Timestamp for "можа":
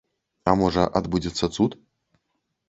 0.61-0.85